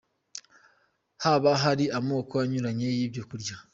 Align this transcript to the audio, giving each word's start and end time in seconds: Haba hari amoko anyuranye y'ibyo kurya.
Haba 1.23 1.51
hari 1.63 1.85
amoko 1.97 2.33
anyuranye 2.43 2.87
y'ibyo 2.97 3.23
kurya. 3.29 3.55